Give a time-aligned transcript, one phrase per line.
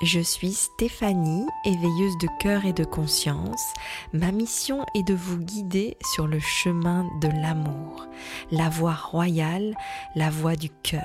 [0.00, 3.62] Je suis Stéphanie, éveilleuse de cœur et de conscience.
[4.12, 8.08] Ma mission est de vous guider sur le chemin de l'amour,
[8.50, 9.76] la voie royale,
[10.16, 11.02] la voie du cœur.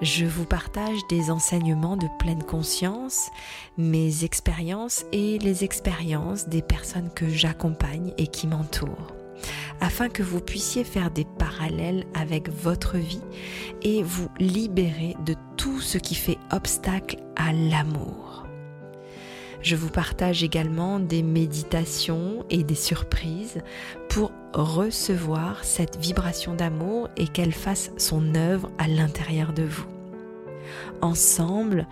[0.00, 3.30] Je vous partage des enseignements de pleine conscience,
[3.76, 9.12] mes expériences et les expériences des personnes que j'accompagne et qui m'entourent
[9.80, 13.22] afin que vous puissiez faire des parallèles avec votre vie
[13.82, 18.46] et vous libérer de tout ce qui fait obstacle à l'amour.
[19.62, 23.62] Je vous partage également des méditations et des surprises
[24.08, 29.86] pour recevoir cette vibration d'amour et qu'elle fasse son œuvre à l'intérieur de vous.
[31.00, 31.88] Ensemble,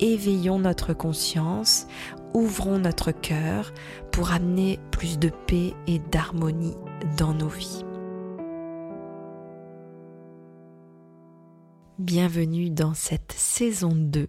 [0.00, 1.86] éveillons notre conscience,
[2.34, 3.72] ouvrons notre cœur
[4.10, 6.74] pour amener plus de paix et d'harmonie
[7.16, 7.84] dans nos vies.
[11.98, 14.28] Bienvenue dans cette saison 2.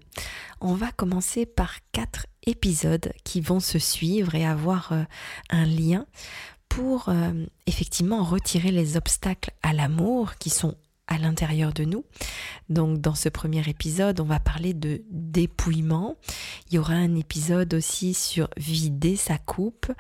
[0.62, 5.04] On va commencer par quatre épisodes qui vont se suivre et avoir euh,
[5.50, 6.06] un lien
[6.70, 7.32] pour euh,
[7.66, 10.76] effectivement retirer les obstacles à l'amour qui sont
[11.08, 12.06] à l'intérieur de nous.
[12.70, 16.16] Donc dans ce premier épisode, on va parler de dépouillement.
[16.70, 19.92] Il y aura un épisode aussi sur vider sa coupe,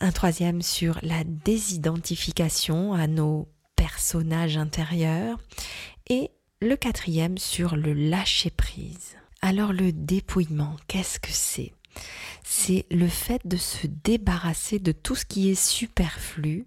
[0.00, 5.38] un troisième sur la désidentification à nos personnages intérieurs
[6.08, 9.16] et le quatrième sur le lâcher prise.
[9.42, 11.72] Alors le dépouillement, qu'est-ce que c'est?
[12.44, 16.66] C'est le fait de se débarrasser de tout ce qui est superflu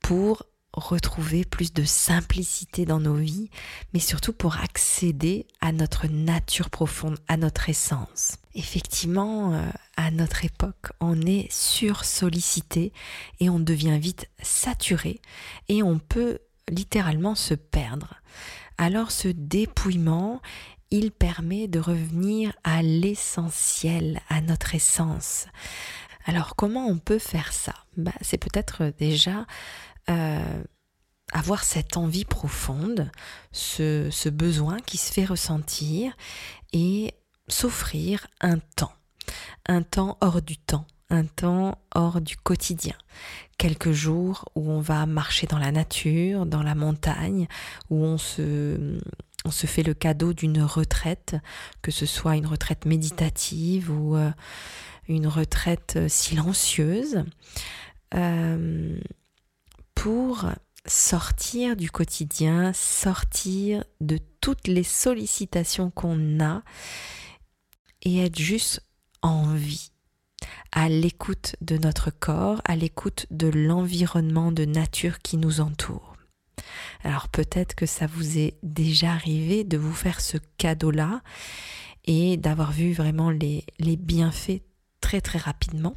[0.00, 0.44] pour
[0.76, 3.50] retrouver plus de simplicité dans nos vies,
[3.92, 8.36] mais surtout pour accéder à notre nature profonde, à notre essence.
[8.54, 9.62] Effectivement, euh,
[9.96, 12.92] à notre époque, on est sursollicité
[13.40, 15.20] et on devient vite saturé
[15.68, 16.38] et on peut
[16.68, 18.14] littéralement se perdre.
[18.78, 20.40] Alors ce dépouillement,
[20.90, 25.46] il permet de revenir à l'essentiel, à notre essence.
[26.26, 27.74] Alors comment on peut faire ça?
[27.96, 29.46] Bah, C'est peut-être déjà
[30.10, 30.62] euh,
[31.32, 33.10] avoir cette envie profonde,
[33.52, 36.16] ce, besoin qui se fait ressentir
[36.72, 37.14] et
[37.48, 38.92] s'offrir un temps,
[39.66, 42.94] un temps hors du temps, un temps hors du quotidien.
[43.58, 47.48] Quelques jours où on va marcher dans la nature, dans la montagne,
[47.90, 48.98] où on se,
[49.44, 51.36] on se fait le cadeau d'une retraite,
[51.82, 54.30] que ce soit une retraite méditative ou euh,
[55.08, 57.24] une retraite silencieuse.
[58.14, 58.98] Euh,
[60.86, 66.62] sortir du quotidien, sortir de toutes les sollicitations qu'on a
[68.02, 68.82] et être juste
[69.22, 69.90] en vie,
[70.70, 76.16] à l'écoute de notre corps, à l'écoute de l'environnement de nature qui nous entoure.
[77.02, 81.22] Alors peut-être que ça vous est déjà arrivé de vous faire ce cadeau-là
[82.04, 84.62] et d'avoir vu vraiment les, les bienfaits
[85.00, 85.96] très très rapidement.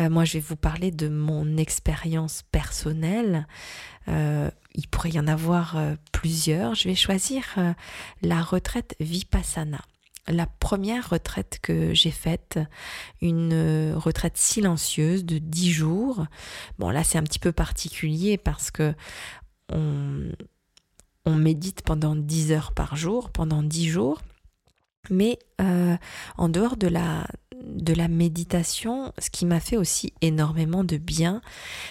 [0.00, 3.46] Euh, moi, je vais vous parler de mon expérience personnelle.
[4.08, 6.74] Euh, il pourrait y en avoir euh, plusieurs.
[6.74, 7.44] Je vais choisir
[8.22, 9.80] la retraite Vipassana.
[10.28, 12.58] La première retraite que j'ai faite,
[13.20, 16.26] une retraite silencieuse de 10 jours.
[16.78, 18.92] Bon, là, c'est un petit peu particulier parce que
[19.72, 20.32] on,
[21.26, 24.20] médite pendant 10 heures par jour, pendant 10 jours.
[25.10, 27.24] Mais en dehors de la,
[27.62, 31.40] de la méditation, ce qui m'a fait aussi énormément de bien,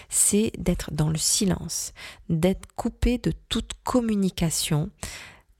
[0.09, 1.93] c'est d'être dans le silence,
[2.29, 4.89] d'être coupé de toute communication,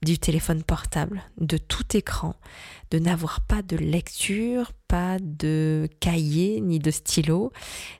[0.02, 2.36] du téléphone portable, de tout écran,
[2.90, 7.52] de n'avoir pas de lecture, pas de cahier ni de stylo,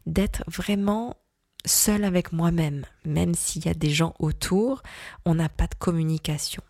[0.06, 1.16] d'être vraiment
[1.64, 4.82] seul avec moi-même, même s'il y a des gens autour,
[5.24, 6.62] on n'a pas de communication.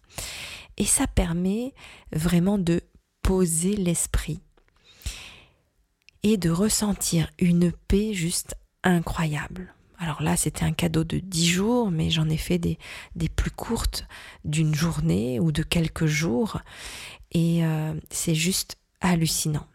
[0.79, 1.75] Et ça permet
[2.13, 2.81] vraiment de
[3.23, 4.41] poser l'esprit,
[6.27, 9.73] et de ressentir une paix juste incroyable.
[9.97, 12.79] Alors là, c'était un cadeau de 10 jours, mais j'en ai fait des,
[13.29, 14.09] plus courtes
[14.45, 16.63] d'une journée ou de quelques jours.
[17.31, 19.69] Et euh, c'est juste hallucinant.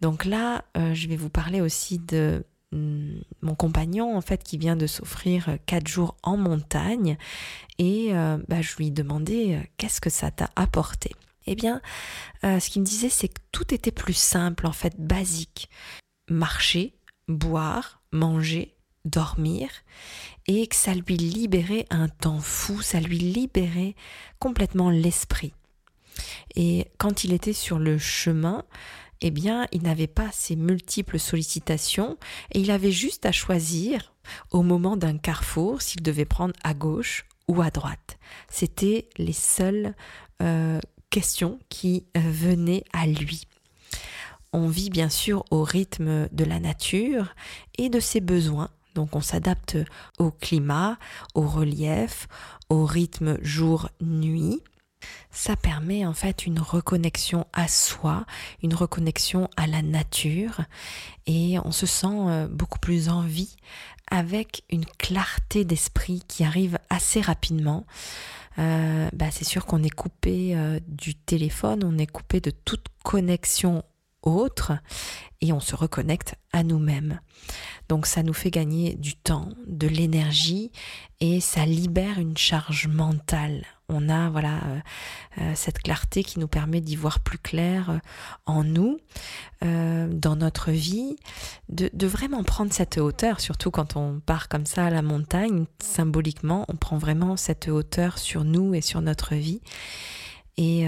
[0.00, 4.58] Donc là, euh, je vais vous parler aussi de mm, mon compagnon, en fait, qui
[4.58, 7.16] vient de s'offrir 4 jours en montagne.
[7.78, 11.12] Et euh, bah, je lui ai demandé qu'est-ce que ça t'a apporté?
[11.50, 11.80] Eh bien,
[12.44, 15.70] euh, ce qu'il me disait, c'est que tout était plus simple, en fait, basique.
[16.28, 16.94] Marcher,
[17.26, 19.70] boire, manger, dormir,
[20.46, 23.94] et que ça lui libérait un temps fou, ça lui libérait
[24.38, 25.54] complètement l'esprit.
[26.54, 28.64] Et quand il était sur le chemin,
[29.22, 32.18] eh bien, il n'avait pas ces multiples sollicitations
[32.52, 34.14] et il avait juste à choisir
[34.50, 38.18] au moment d'un carrefour s'il devait prendre à gauche ou à droite.
[38.50, 39.94] C'était les seuls
[40.42, 40.78] euh,
[41.10, 43.46] questions qui venaient à lui.
[44.52, 47.34] On vit bien sûr au rythme de la nature
[47.76, 48.70] et de ses besoins.
[48.94, 49.76] Donc on s'adapte
[50.18, 50.98] au climat,
[51.34, 52.28] au relief,
[52.68, 54.62] au rythme jour-nuit.
[55.30, 58.26] Ça permet en fait une reconnexion à soi,
[58.62, 60.62] une reconnexion à la nature
[61.26, 63.56] et on se sent euh, beaucoup plus en vie
[64.10, 67.86] avec une clarté d'esprit qui arrive assez rapidement.
[68.58, 72.86] Euh, bah, c'est sûr qu'on est coupé euh, du téléphone, on est coupé de toute
[73.04, 73.84] connexion
[74.28, 74.72] autre
[75.40, 77.20] et on se reconnecte à nous-mêmes.
[77.88, 80.72] Donc ça nous fait gagner du temps, de l'énergie
[81.20, 83.64] et ça libère une charge mentale.
[83.88, 84.80] On a voilà euh,
[85.40, 87.98] euh, cette clarté qui nous permet d'y voir plus clair euh,
[88.44, 88.98] en nous,
[89.60, 91.16] dans notre vie,
[91.68, 95.64] de, de, vraiment prendre cette hauteur, surtout quand on part comme ça à la montagne,
[95.82, 99.60] symboliquement, on prend vraiment cette hauteur sur nous et sur notre vie.
[100.56, 100.86] Et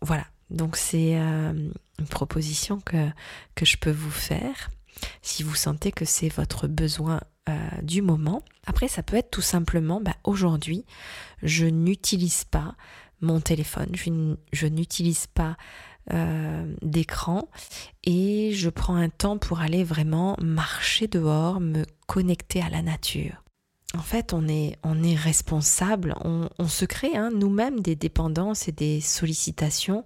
[0.00, 1.18] voilà, donc c'est
[1.98, 3.08] une proposition que,
[3.54, 4.70] que je peux vous faire
[5.22, 8.42] si vous sentez que c'est votre besoin euh, du moment.
[8.66, 10.84] Après, ça peut être tout simplement, bah, aujourd'hui,
[11.42, 12.74] je n'utilise pas
[13.20, 13.90] mon téléphone,
[14.52, 15.56] je, n'utilise pas
[16.12, 17.48] euh, d'écran
[18.04, 23.42] et je prends un temps pour aller vraiment marcher dehors, me connecter à la nature.
[23.96, 28.72] En fait, on est, on est responsable, on, se crée hein, nous-mêmes des dépendances et
[28.72, 30.04] des sollicitations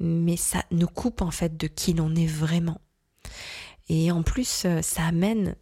[0.00, 2.80] mais ça nous coupe en fait de qui l'on est vraiment.
[3.88, 5.56] Et en plus, euh, ça amène,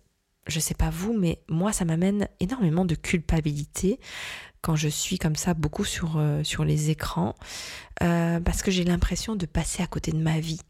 [0.47, 4.00] je sais pas vous, mais moi, ça m'amène énormément de culpabilité
[4.62, 7.37] quand je suis comme ça beaucoup sur, euh, sur les écrans,
[8.03, 10.61] euh, parce que j'ai l'impression de passer à côté de ma vie.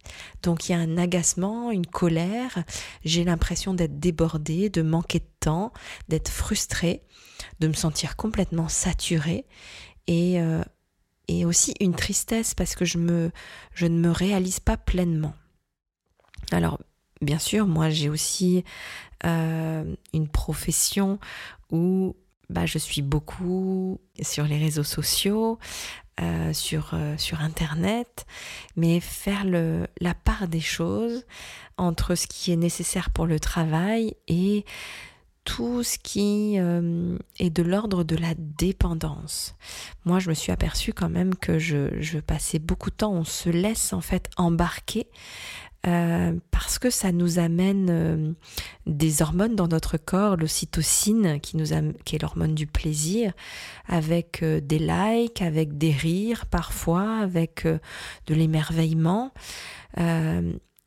[0.43, 2.63] Donc il y a un agacement, une colère,
[3.07, 5.73] j'ai l'impression d'être débordée, de manquer de temps,
[6.09, 7.05] d'être frustrée,
[7.61, 9.47] de me sentir complètement saturée.
[10.09, 10.39] Et
[11.29, 13.31] et aussi une tristesse parce que je, me,
[13.75, 15.35] je ne me réalise pas pleinement.
[16.53, 16.79] Alors,
[17.21, 18.65] bien sûr, moi j'ai aussi
[19.25, 21.19] euh, une profession
[21.71, 22.15] où
[22.49, 25.59] bah, je suis beaucoup sur les réseaux sociaux,
[26.21, 28.27] euh, sur, euh, sur Internet,
[28.77, 31.27] mais faire le, la part des choses
[31.77, 34.65] entre ce qui est nécessaire pour le travail et
[35.47, 39.55] tout ce qui euh, est de l'ordre de la dépendance.
[40.05, 43.49] Moi, je me suis aperçue quand même que je, passais beaucoup de temps, on se
[43.49, 45.07] laisse en fait embarquer
[45.87, 48.33] euh, parce que ça nous amène euh,
[48.87, 51.57] des hormones dans notre corps, l'ocytocine qui,
[52.05, 53.33] qui est l'hormone du plaisir,
[53.87, 59.33] avec des likes, avec des rires parfois, avec de l'émerveillement.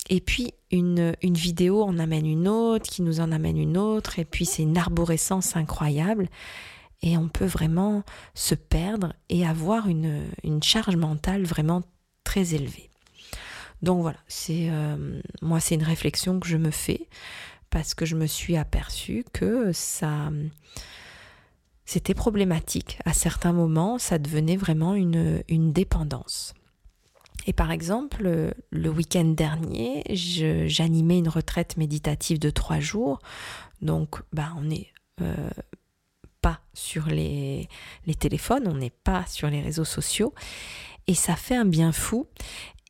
[0.10, 4.26] Et puis une, vidéo en amène une autre, qui nous en amène une autre, et
[4.26, 6.30] puis c'est une arborescence incroyable.
[7.02, 8.04] Et on peut vraiment
[8.34, 10.28] se perdre et avoir une,
[10.62, 11.84] charge mentale vraiment
[12.24, 12.90] très élevée.
[13.82, 17.08] Donc voilà, c'est euh, moi c'est une réflexion que je me fais
[17.70, 20.30] parce que je me suis aperçue que ça
[21.86, 26.54] c'était problématique à certains moments, ça devenait vraiment une dépendance.
[27.50, 33.18] Et par exemple, le week-end dernier, j'animais une retraite méditative de trois jours.
[33.82, 34.90] Donc, bah, on n'est
[35.22, 35.50] euh,
[36.42, 37.68] pas sur les,
[38.20, 40.32] téléphones, on n'est pas sur les réseaux sociaux.
[41.08, 42.28] Et ça fait un bien fou.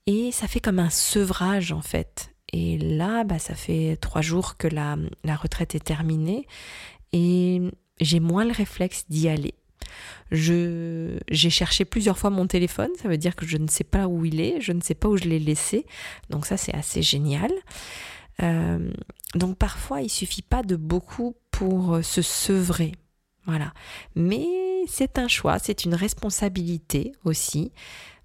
[0.08, 2.36] Et ça fait comme un sevrage, en fait.
[2.52, 4.98] Et là, bah, ça fait trois jours que la
[5.38, 6.46] retraite est terminée.
[7.14, 7.62] Et
[8.02, 9.54] j'ai moins le réflexe d'y aller.
[10.32, 14.08] Je, j'ai cherché plusieurs fois mon téléphone, ça veut dire que je ne sais pas
[14.08, 15.86] où il est, je ne sais pas où je l'ai laissé.
[16.30, 17.52] Donc ça, c'est assez génial.
[18.42, 18.92] Euh,
[19.36, 22.94] donc parfois, il suffit pas de beaucoup pour se sevrer.
[23.46, 23.74] Voilà.
[24.16, 24.46] Mais
[24.88, 27.72] c'est un choix, c'est une responsabilité aussi.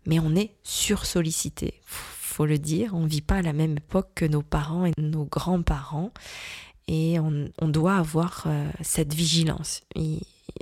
[0.07, 1.81] Mais on est sursollicité.
[1.85, 5.25] Faut le dire, on vit pas à la même époque que nos parents et nos
[5.25, 6.13] grands-parents.
[6.89, 9.83] Et on, on doit avoir euh, cette vigilance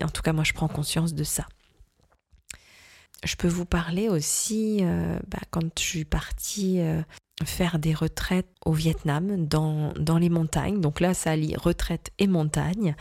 [0.02, 1.46] en tout cas, moi, je prends conscience de ça.
[3.24, 7.02] Je peux vous parler aussi, euh, bah, quand je suis partie euh,
[7.44, 10.80] faire des retraites au Vietnam, dans, dans, les montagnes.
[10.80, 12.96] Donc là, ça allie retraite et montagne.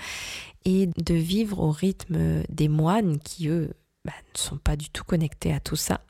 [0.65, 3.73] Et de vivre au rythme des moines qui, eux,
[4.05, 6.01] bah, ne sont pas du tout connectés à tout ça.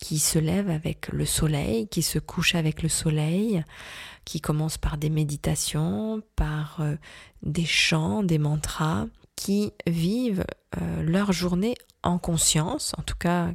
[0.00, 3.64] Qui se lèvent avec le soleil, qui se couchent avec le soleil,
[4.24, 6.96] qui commencent par des méditations, par euh,
[7.42, 9.06] des chants, des mantras,
[9.36, 10.44] qui vivent
[10.80, 13.52] euh, leur journée en conscience, en tout cas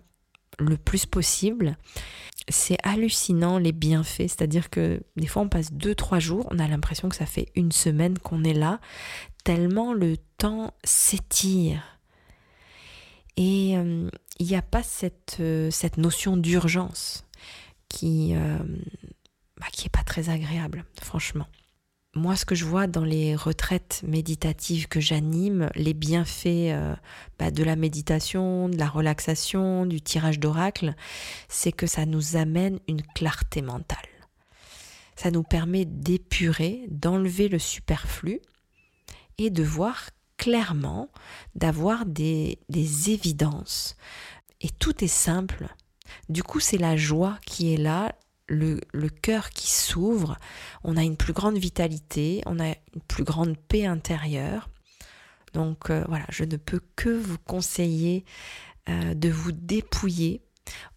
[0.60, 1.78] le plus possible.
[2.50, 7.10] C'est hallucinant les bienfaits, c'est-à-dire que des fois on passe 2-3 jours, on a l'impression
[7.10, 8.80] que ça fait une semaine qu'on est là,
[9.44, 11.82] tellement le temps s'étire.
[13.38, 14.10] Et euh,
[14.40, 17.26] il n'y a pas cette, euh, cette notion d'urgence
[17.90, 18.58] qui, euh,
[19.58, 21.48] bah, pas très agréable, franchement.
[22.14, 26.76] Moi, ce que je vois dans les retraites méditatives que j'anime, les bienfaits
[27.40, 30.94] bah, de la méditation, de la relaxation, du tirage d'oracle,
[31.48, 33.98] c'est que ça nous amène une clarté mentale.
[35.16, 38.42] Ça nous permet d'épurer, d'enlever le superflu
[39.38, 41.10] et de voir clairement,
[41.54, 42.58] d'avoir des,
[43.08, 43.96] évidences.
[44.60, 45.68] Et tout est simple.
[46.28, 48.16] Du coup, c'est la joie qui est là,
[48.52, 50.38] le, cœur qui s'ouvre,
[50.84, 54.70] on a une plus grande vitalité, on a une plus grande paix intérieure.
[55.54, 58.26] Donc euh, voilà, je ne peux que vous conseiller
[58.90, 60.42] euh, de vous dépouiller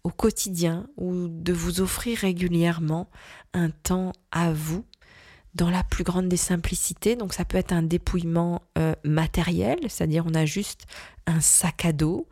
[0.03, 3.09] au quotidien ou de vous offrir régulièrement
[3.53, 4.85] un temps à vous
[5.55, 7.15] dans la plus grande des simplicités.
[7.15, 10.85] Donc ça peut être un dépouillement euh, matériel, c'est-à-dire on a juste
[11.27, 12.27] un sac à dos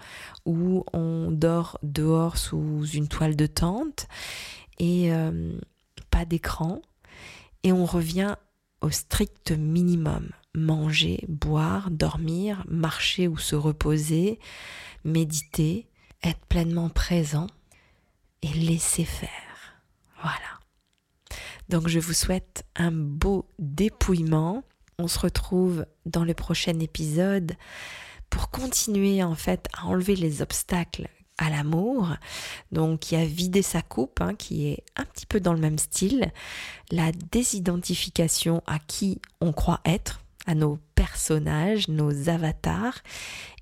[0.46, 4.08] où on dort dehors sous une toile de tente
[4.80, 5.60] et euh,
[6.10, 6.82] pas d'écran.
[7.64, 8.36] Et on revient
[8.82, 10.30] au strict minimum.
[10.56, 14.40] Manger, boire, dormir, marcher ou se reposer,
[15.04, 15.88] méditer,
[16.22, 17.48] être pleinement présent
[18.42, 19.80] et laisser faire.
[20.22, 20.60] Voilà.
[21.70, 24.64] Donc je vous souhaite un beau dépouillement.
[25.00, 27.54] On se retrouve dans le prochain épisode
[28.30, 32.10] pour continuer en fait à enlever les obstacles à l'amour.
[32.72, 35.78] Donc y a vider sa coupe hein, qui est un petit peu dans le même
[35.78, 36.32] style,
[36.92, 43.00] la désidentification à qui on croit être, à nos personnages, nos avatars,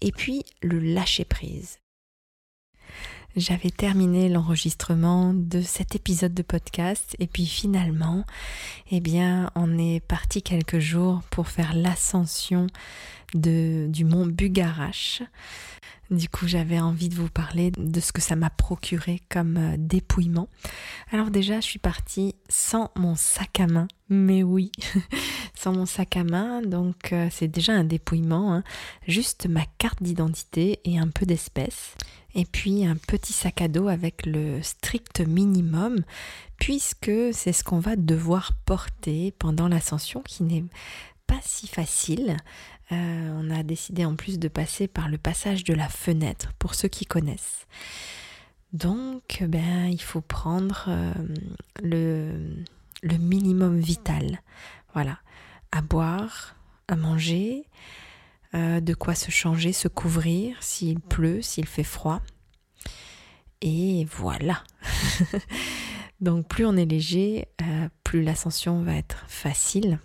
[0.01, 1.77] et puis le lâcher prise
[3.35, 8.25] j'avais terminé l'enregistrement de cet épisode de podcast et puis finalement,
[8.91, 12.67] eh bien, on est parti quelques jours pour faire l'ascension
[13.33, 15.23] du mont Bugarache.
[16.11, 19.75] Du coup, j'avais envie de vous parler de ce que ça m'a procuré comme euh,
[19.77, 20.49] dépouillement.
[21.13, 24.73] Alors déjà, je suis partie sans mon sac à main, mais oui,
[25.55, 28.53] sans mon sac à main, donc euh, c'est déjà un dépouillement.
[28.53, 28.63] Hein.
[29.07, 31.95] Juste ma carte d'identité et un peu d'espèces.
[32.35, 36.03] Et puis un petit sac à dos avec le strict minimum,
[36.59, 40.65] puisque c'est ce qu'on va devoir porter pendant l'ascension, qui n'est
[41.25, 42.35] pas si facile.
[42.91, 46.75] Euh, on a décidé en plus de passer par le passage de la fenêtre, pour
[46.75, 47.67] ceux qui connaissent.
[48.73, 51.13] Donc, ben, il faut prendre euh,
[51.81, 54.41] le, minimum vital.
[54.93, 55.19] Voilà,
[55.71, 56.55] à boire,
[56.87, 57.65] à manger,
[58.53, 62.21] euh, de quoi se changer, se couvrir s'il pleut, s'il fait froid.
[63.61, 64.63] Et voilà.
[66.19, 67.47] Donc plus on est léger,
[68.03, 69.99] plus l'ascension va être facile.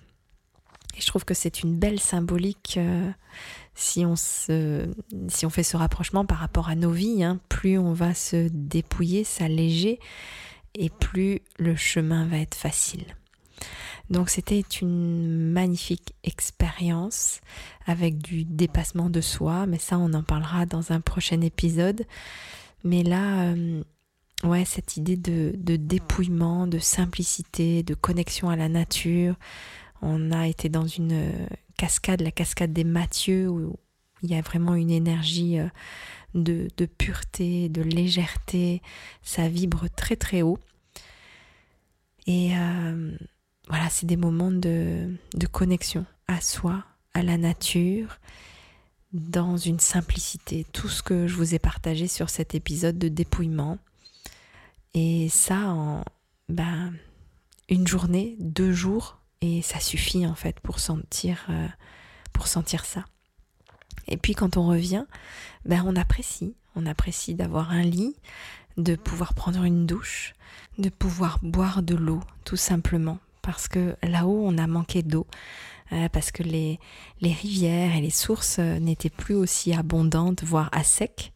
[0.97, 3.11] Et je trouve que c'est une belle symbolique euh,
[3.75, 4.89] si, on se,
[5.29, 7.23] si on fait ce rapprochement par rapport à nos vies.
[7.23, 7.39] Hein.
[7.49, 10.01] plus on va se dépouiller, s'alléger,
[10.75, 13.05] et plus le chemin va être facile.
[14.09, 17.41] Donc c'était une magnifique expérience
[17.87, 22.05] avec du dépassement de soi, mais ça on en parlera dans un prochain épisode.
[22.85, 23.83] Mais là, euh,
[24.45, 29.35] ouais, cette idée de, de dépouillement, de simplicité, de connexion à la nature,
[30.03, 33.77] on a été dans une euh, cascade, la cascade des Mathieu, où
[34.23, 35.69] il y a vraiment une énergie euh,
[36.35, 38.83] de, pureté, de légèreté.
[39.23, 40.59] Ça vibre très très haut.
[42.27, 43.17] Et euh,
[43.69, 46.85] voilà, c'est des moments de, de connexion à soi,
[47.15, 48.19] à la nature,
[49.13, 50.67] dans une simplicité.
[50.73, 53.79] Tout ce que je vous ai partagé sur cet épisode de dépouillement.
[54.95, 56.05] Et ça en
[56.49, 56.95] ben,
[57.69, 61.69] une journée, deux jours, et ça suffit en fait pour sentir, euh,
[62.33, 63.05] pour sentir ça.
[64.09, 65.05] Et puis quand on revient,
[65.65, 68.17] ben on apprécie, on apprécie d'avoir un lit,
[68.77, 70.35] de pouvoir prendre une douche,
[70.79, 73.19] de pouvoir boire de l'eau tout simplement.
[73.43, 75.27] Parce que là-haut, on a manqué d'eau,
[75.93, 76.81] euh, parce que les,
[77.21, 81.33] les rivières et les sources euh, n'étaient plus aussi abondantes, voire à sec.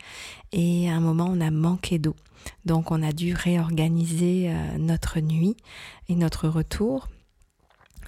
[0.51, 2.17] Et à un moment, on a manqué d'eau.
[2.65, 5.57] Donc on a dû réorganiser notre nuit
[6.09, 7.07] et notre retour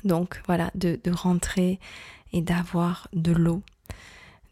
[0.04, 1.78] donc voilà, de, rentrer
[2.32, 3.62] et d'avoir de l'eau,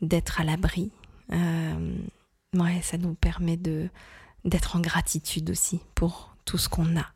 [0.00, 0.90] d'être à l'abri.
[1.32, 1.94] Euh,
[2.82, 3.88] ça nous permet de
[4.44, 7.06] d'être en gratitude aussi pour tout ce qu'on a.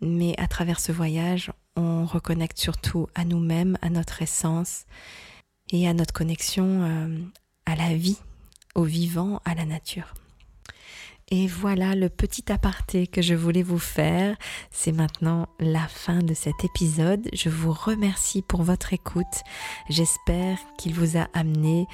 [0.00, 4.84] Mais à travers ce voyage, on reconnecte surtout à nous-mêmes, à notre essence
[5.70, 7.18] et à notre connexion euh,
[7.64, 8.18] à la vie,
[8.74, 10.14] au vivant, à la nature.
[11.30, 14.36] Et voilà le petit aparté que je voulais vous faire.
[14.70, 17.28] C'est maintenant la fin de cet épisode.
[17.34, 19.42] Je vous remercie pour votre écoute.
[19.90, 21.86] J'espère qu'il vous a amené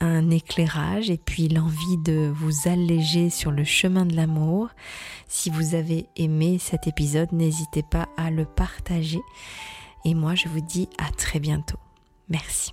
[0.00, 4.70] un éclairage et puis l'envie de vous alléger sur le chemin de l'amour.
[5.26, 9.20] Si vous avez aimé cet épisode, n'hésitez pas à le partager.
[10.06, 11.78] Et moi, je vous dis à très bientôt.
[12.30, 12.72] Merci.